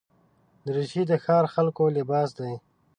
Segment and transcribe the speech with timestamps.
[0.65, 2.53] دریشي د ښاري خلکو لباس دی.